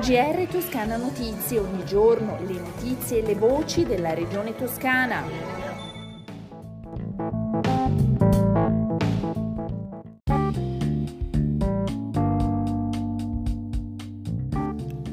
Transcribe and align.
GR 0.00 0.46
Toscana 0.50 0.96
Notizie, 0.96 1.58
ogni 1.58 1.84
giorno 1.84 2.38
le 2.46 2.58
notizie 2.60 3.22
e 3.22 3.26
le 3.26 3.34
voci 3.34 3.84
della 3.84 4.14
regione 4.14 4.54
toscana. 4.54 5.22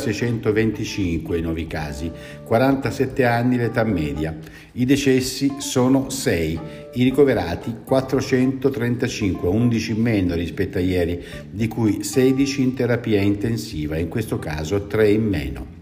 2.625 0.00 1.36
i 1.36 1.40
nuovi 1.42 1.66
casi, 1.66 2.10
47 2.44 3.24
anni 3.24 3.56
l'età 3.56 3.84
media. 3.84 4.36
I 4.72 4.84
decessi 4.84 5.56
sono 5.58 6.08
6, 6.08 6.60
i 6.94 7.04
ricoverati 7.04 7.76
435, 7.84 9.48
11 9.48 9.90
in 9.90 10.00
meno 10.00 10.34
rispetto 10.34 10.78
a 10.78 10.80
ieri, 10.80 11.22
di 11.50 11.68
cui 11.68 12.02
16 12.02 12.62
in 12.62 12.74
terapia 12.74 13.20
intensiva, 13.20 13.98
in 13.98 14.08
questo 14.08 14.38
caso 14.38 14.86
3 14.86 15.10
in 15.10 15.28
meno. 15.28 15.79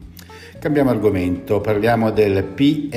Cambiamo 0.61 0.91
argomento, 0.91 1.61
parliamo 1.61 2.11
del 2.11 2.43
PNRR, 2.43 2.91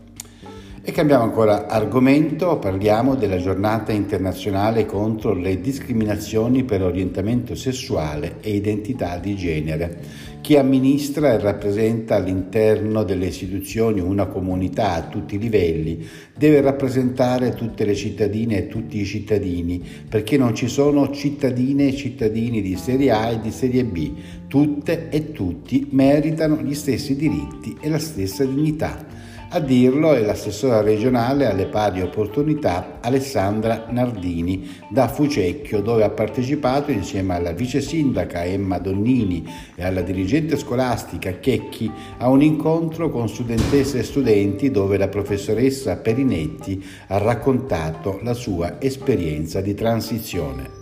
E 0.83 0.91
cambiamo 0.91 1.23
ancora 1.23 1.67
argomento, 1.67 2.57
parliamo 2.57 3.13
della 3.13 3.37
giornata 3.37 3.91
internazionale 3.91 4.87
contro 4.87 5.33
le 5.33 5.61
discriminazioni 5.61 6.63
per 6.63 6.81
orientamento 6.81 7.53
sessuale 7.53 8.37
e 8.41 8.55
identità 8.55 9.17
di 9.17 9.35
genere. 9.35 9.99
Chi 10.41 10.57
amministra 10.57 11.33
e 11.33 11.37
rappresenta 11.37 12.15
all'interno 12.15 13.03
delle 13.03 13.27
istituzioni 13.27 13.99
una 13.99 14.25
comunità 14.25 14.93
a 14.93 15.03
tutti 15.03 15.35
i 15.35 15.39
livelli 15.39 16.03
deve 16.35 16.61
rappresentare 16.61 17.53
tutte 17.53 17.85
le 17.85 17.93
cittadine 17.93 18.57
e 18.57 18.67
tutti 18.67 18.99
i 18.99 19.05
cittadini, 19.05 19.83
perché 20.09 20.37
non 20.37 20.55
ci 20.55 20.67
sono 20.67 21.11
cittadine 21.11 21.89
e 21.89 21.95
cittadini 21.95 22.63
di 22.63 22.75
serie 22.75 23.11
A 23.11 23.29
e 23.29 23.39
di 23.39 23.51
serie 23.51 23.85
B. 23.85 24.13
Tutte 24.47 25.09
e 25.09 25.31
tutti 25.31 25.87
meritano 25.91 26.59
gli 26.59 26.73
stessi 26.73 27.15
diritti 27.15 27.77
e 27.79 27.87
la 27.87 27.99
stessa 27.99 28.43
dignità. 28.43 29.20
A 29.53 29.59
dirlo 29.59 30.13
è 30.13 30.21
l'assessora 30.21 30.79
regionale 30.79 31.45
alle 31.45 31.65
pari 31.65 32.01
opportunità 32.01 32.99
Alessandra 33.01 33.87
Nardini 33.89 34.77
da 34.89 35.09
Fucecchio, 35.09 35.81
dove 35.81 36.05
ha 36.05 36.09
partecipato 36.09 36.89
insieme 36.89 37.35
alla 37.35 37.51
vice 37.51 37.81
sindaca 37.81 38.45
Emma 38.45 38.77
Donnini 38.77 39.45
e 39.75 39.83
alla 39.83 40.03
dirigente 40.03 40.55
scolastica 40.55 41.33
Checchi 41.33 41.91
a 42.19 42.29
un 42.29 42.41
incontro 42.41 43.09
con 43.09 43.27
studentesse 43.27 43.99
e 43.99 44.03
studenti 44.03 44.71
dove 44.71 44.97
la 44.97 45.09
professoressa 45.09 45.97
Perinetti 45.97 46.81
ha 47.07 47.17
raccontato 47.17 48.21
la 48.23 48.33
sua 48.33 48.79
esperienza 48.79 49.59
di 49.59 49.73
transizione. 49.73 50.79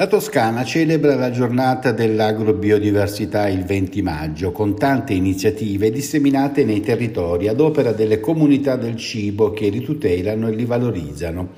La 0.00 0.06
Toscana 0.06 0.62
celebra 0.62 1.16
la 1.16 1.32
giornata 1.32 1.90
dell'agrobiodiversità 1.90 3.48
il 3.48 3.64
20 3.64 4.00
maggio 4.00 4.52
con 4.52 4.78
tante 4.78 5.12
iniziative 5.12 5.90
disseminate 5.90 6.64
nei 6.64 6.78
territori 6.78 7.48
ad 7.48 7.58
opera 7.58 7.90
delle 7.90 8.20
comunità 8.20 8.76
del 8.76 8.94
cibo 8.94 9.50
che 9.50 9.68
li 9.68 9.80
tutelano 9.80 10.46
e 10.46 10.52
li 10.52 10.64
valorizzano. 10.64 11.48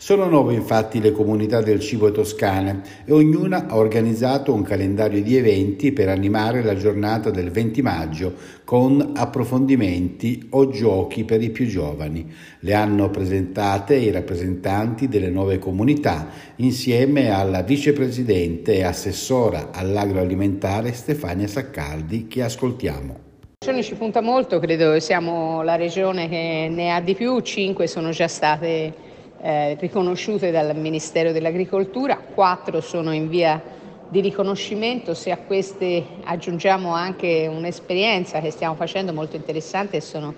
Sono 0.00 0.28
nove 0.28 0.54
infatti 0.54 1.00
le 1.00 1.10
comunità 1.10 1.60
del 1.60 1.80
cibo 1.80 2.12
toscane 2.12 2.82
e 3.04 3.12
ognuna 3.12 3.66
ha 3.66 3.76
organizzato 3.76 4.54
un 4.54 4.62
calendario 4.62 5.20
di 5.20 5.36
eventi 5.36 5.90
per 5.90 6.08
animare 6.08 6.62
la 6.62 6.76
giornata 6.76 7.30
del 7.30 7.50
20 7.50 7.82
maggio 7.82 8.34
con 8.62 9.14
approfondimenti 9.16 10.46
o 10.50 10.70
giochi 10.70 11.24
per 11.24 11.42
i 11.42 11.50
più 11.50 11.66
giovani. 11.66 12.32
Le 12.60 12.74
hanno 12.74 13.10
presentate 13.10 13.96
i 13.96 14.12
rappresentanti 14.12 15.08
delle 15.08 15.30
nuove 15.30 15.58
comunità 15.58 16.28
insieme 16.56 17.30
alla 17.32 17.62
vicepresidente 17.62 18.76
e 18.76 18.84
assessora 18.84 19.70
all'agroalimentare 19.72 20.92
Stefania 20.92 21.48
Saccardi 21.48 22.28
che 22.28 22.44
ascoltiamo. 22.44 23.26
Ci 23.58 23.94
punta 23.96 24.20
molto, 24.20 24.60
credo 24.60 25.00
siamo 25.00 25.62
la 25.62 25.74
regione 25.74 26.28
che 26.28 26.68
ne 26.70 26.92
ha 26.92 27.00
di 27.00 27.16
più, 27.16 27.40
cinque 27.40 27.88
sono 27.88 28.10
già 28.10 28.28
state 28.28 29.07
eh, 29.40 29.76
riconosciute 29.78 30.50
dal 30.50 30.76
Ministero 30.76 31.32
dell'Agricoltura, 31.32 32.16
quattro 32.16 32.80
sono 32.80 33.12
in 33.12 33.28
via 33.28 33.62
di 34.08 34.20
riconoscimento, 34.20 35.14
se 35.14 35.30
a 35.30 35.36
queste 35.36 36.02
aggiungiamo 36.24 36.92
anche 36.92 37.46
un'esperienza 37.46 38.40
che 38.40 38.50
stiamo 38.50 38.74
facendo 38.74 39.12
molto 39.12 39.36
interessante, 39.36 40.00
sono 40.00 40.34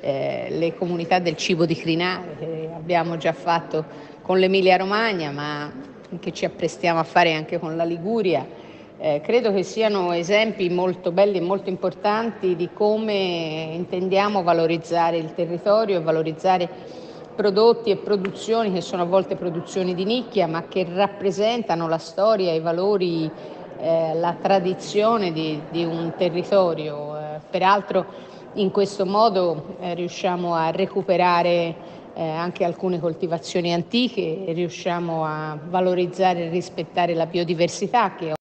eh, 0.00 0.48
le 0.50 0.74
comunità 0.74 1.18
del 1.18 1.36
cibo 1.36 1.64
di 1.64 1.74
Crinare 1.74 2.36
che 2.38 2.68
abbiamo 2.74 3.16
già 3.16 3.32
fatto 3.32 3.84
con 4.20 4.38
l'Emilia 4.38 4.76
Romagna, 4.76 5.30
ma 5.30 5.72
che 6.20 6.32
ci 6.32 6.44
apprestiamo 6.44 6.98
a 7.00 7.04
fare 7.04 7.32
anche 7.32 7.58
con 7.58 7.76
la 7.76 7.84
Liguria. 7.84 8.46
Eh, 8.98 9.20
credo 9.24 9.52
che 9.52 9.62
siano 9.64 10.12
esempi 10.12 10.68
molto 10.68 11.10
belli 11.10 11.38
e 11.38 11.40
molto 11.40 11.68
importanti 11.68 12.54
di 12.54 12.68
come 12.72 13.70
intendiamo 13.72 14.42
valorizzare 14.42 15.16
il 15.16 15.34
territorio 15.34 15.98
e 15.98 16.02
valorizzare 16.02 16.68
prodotti 17.34 17.90
e 17.90 17.96
produzioni 17.96 18.72
che 18.72 18.80
sono 18.80 19.02
a 19.02 19.06
volte 19.06 19.36
produzioni 19.36 19.94
di 19.94 20.04
nicchia 20.04 20.46
ma 20.46 20.64
che 20.68 20.86
rappresentano 20.88 21.88
la 21.88 21.98
storia, 21.98 22.52
i 22.52 22.60
valori, 22.60 23.30
eh, 23.78 24.14
la 24.14 24.36
tradizione 24.40 25.32
di, 25.32 25.60
di 25.70 25.84
un 25.84 26.12
territorio. 26.16 27.18
Eh, 27.18 27.40
peraltro 27.50 28.06
in 28.54 28.70
questo 28.70 29.04
modo 29.04 29.76
eh, 29.80 29.94
riusciamo 29.94 30.54
a 30.54 30.70
recuperare 30.70 32.02
eh, 32.14 32.22
anche 32.22 32.64
alcune 32.64 33.00
coltivazioni 33.00 33.72
antiche 33.72 34.44
riusciamo 34.46 35.24
a 35.24 35.58
valorizzare 35.68 36.44
e 36.44 36.48
rispettare 36.48 37.12
la 37.14 37.26
biodiversità 37.26 38.14
che 38.14 38.34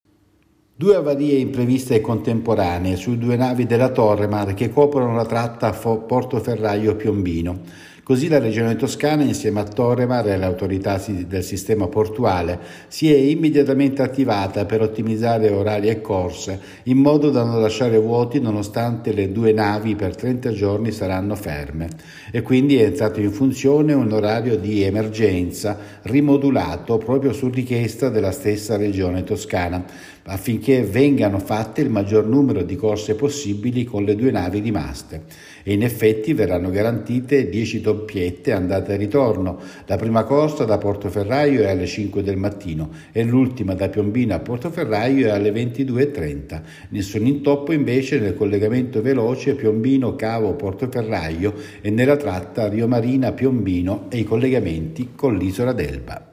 Due 0.75 0.95
avarie 0.95 1.37
impreviste 1.37 1.95
e 1.95 2.01
contemporanee 2.01 2.95
su 2.95 3.15
due 3.17 3.35
navi 3.35 3.67
della 3.67 3.89
Torremar 3.89 4.55
che 4.55 4.71
coprono 4.71 5.15
la 5.15 5.25
tratta 5.25 5.71
Portoferraio-Piombino. 5.71 7.59
Così 8.03 8.27
la 8.27 8.37
Regione 8.37 8.75
Toscana, 8.75 9.23
insieme 9.23 9.61
a 9.61 9.63
Toremar 9.63 10.27
e 10.27 10.33
alle 10.33 10.43
autorità 10.43 11.01
del 11.07 11.41
sistema 11.41 11.87
portuale, 11.87 12.59
si 12.89 13.09
è 13.09 13.15
immediatamente 13.15 14.01
attivata 14.01 14.65
per 14.65 14.81
ottimizzare 14.81 15.49
orari 15.49 15.87
e 15.87 16.01
corse, 16.01 16.59
in 16.83 16.97
modo 16.97 17.29
da 17.29 17.45
non 17.45 17.61
lasciare 17.61 17.97
vuoti 17.97 18.41
nonostante 18.41 19.13
le 19.13 19.31
due 19.31 19.53
navi 19.53 19.95
per 19.95 20.17
30 20.17 20.51
giorni 20.51 20.91
saranno 20.91 21.35
ferme. 21.35 21.87
E 22.29 22.41
quindi 22.41 22.75
è 22.75 22.83
entrato 22.83 23.21
in 23.21 23.31
funzione 23.31 23.93
un 23.93 24.11
orario 24.11 24.57
di 24.57 24.81
emergenza 24.81 25.77
rimodulato 26.01 26.97
proprio 26.97 27.31
su 27.31 27.47
richiesta 27.47 28.09
della 28.09 28.31
stessa 28.31 28.75
Regione 28.75 29.23
Toscana, 29.23 29.81
affinché 30.25 30.83
vengano 30.83 31.39
fatte 31.39 31.81
il 31.81 31.89
maggior 31.89 32.25
numero 32.25 32.61
di 32.63 32.75
corse 32.75 33.15
possibili 33.15 33.83
con 33.83 34.03
le 34.03 34.15
due 34.15 34.31
navi 34.31 34.59
rimaste. 34.59 35.23
E 35.63 35.73
in 35.73 35.83
effetti 35.83 36.33
verranno 36.33 36.69
garantite 36.69 37.49
10 37.49 37.81
doppiette 37.81 38.51
andata 38.51 38.93
e 38.93 38.97
ritorno. 38.97 39.59
La 39.85 39.97
prima 39.97 40.23
corsa 40.23 40.65
da 40.65 40.77
Portoferraio 40.77 41.61
è 41.61 41.69
alle 41.69 41.85
5 41.85 42.21
del 42.23 42.37
mattino 42.37 42.89
e 43.11 43.23
l'ultima 43.23 43.73
da 43.73 43.89
Piombino 43.89 44.33
a 44.33 44.39
Portoferraio 44.39 45.27
è 45.27 45.29
alle 45.31 45.51
22.30. 45.51 46.61
Nessun 46.89 47.25
intoppo 47.25 47.71
invece 47.71 48.19
nel 48.19 48.35
collegamento 48.35 49.01
veloce 49.01 49.55
Piombino-Cavo-Portoferraio 49.55 51.53
e 51.81 51.89
nella 51.89 52.17
tratta 52.17 52.67
Rio 52.67 52.87
Marina-Piombino 52.87 54.07
e 54.09 54.17
i 54.17 54.23
collegamenti 54.23 55.11
con 55.15 55.37
l'isola 55.37 55.73
d'Elba. 55.73 56.32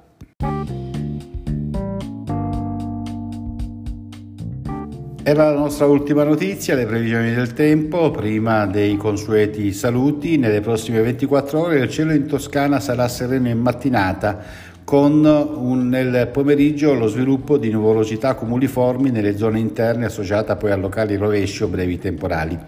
Era 5.23 5.51
la 5.51 5.59
nostra 5.59 5.85
ultima 5.85 6.25
notizia, 6.25 6.75
le 6.75 6.87
previsioni 6.87 7.35
del 7.35 7.53
tempo, 7.53 8.11
prima 8.11 8.65
dei 8.65 8.97
consueti 8.97 9.71
saluti. 9.75 10.39
Nelle 10.39 10.63
prossime 10.63 11.03
24 11.03 11.61
ore 11.61 11.79
il 11.79 11.91
cielo 11.91 12.15
in 12.15 12.25
Toscana 12.25 12.81
sarà 12.81 13.07
sereno 13.07 13.47
in 13.49 13.59
mattinata, 13.59 14.39
con 14.83 15.23
un, 15.23 15.89
nel 15.89 16.29
pomeriggio 16.33 16.95
lo 16.95 17.07
sviluppo 17.07 17.59
di 17.59 17.71
nuvolosità 17.71 18.35
cumuliformi 18.35 19.11
nelle 19.11 19.37
zone 19.37 19.59
interne 19.59 20.07
associata 20.07 20.57
poi 20.57 20.71
a 20.71 20.77
locali 20.77 21.17
rovesci 21.17 21.65
o 21.65 21.69
brevi 21.69 21.99
temporali. 21.99 22.59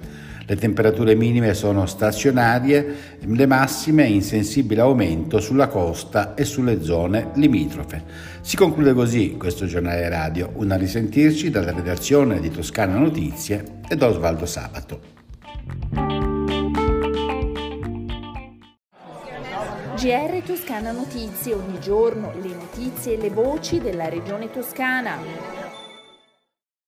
Le 0.44 0.56
temperature 0.56 1.14
minime 1.14 1.54
sono 1.54 1.86
stazionarie, 1.86 3.18
le 3.20 3.46
massime 3.46 4.04
in 4.06 4.22
sensibile 4.22 4.80
aumento 4.80 5.40
sulla 5.40 5.68
costa 5.68 6.34
e 6.34 6.44
sulle 6.44 6.82
zone 6.82 7.30
limitrofe. 7.34 8.02
Si 8.40 8.56
conclude 8.56 8.92
così 8.92 9.36
questo 9.38 9.66
giornale 9.66 10.08
radio. 10.08 10.50
Una 10.54 10.76
risentirci 10.76 11.50
dalla 11.50 11.72
redazione 11.72 12.40
di 12.40 12.50
Toscana 12.50 12.98
Notizie 12.98 13.80
e 13.88 13.96
da 13.96 14.08
Osvaldo 14.08 14.46
Sabato. 14.46 15.00
GR 19.94 20.42
Toscana 20.44 20.90
Notizie, 20.90 21.54
ogni 21.54 21.78
giorno 21.78 22.32
le 22.42 22.48
notizie 22.48 23.14
e 23.14 23.18
le 23.18 23.30
voci 23.30 23.78
della 23.78 24.08
regione 24.08 24.50
toscana. 24.50 25.61